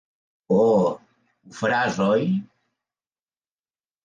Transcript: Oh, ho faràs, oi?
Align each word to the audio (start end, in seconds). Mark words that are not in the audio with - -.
Oh, 0.55 0.61
ho 0.87 1.53
faràs, 1.59 2.01
oi? 2.07 2.25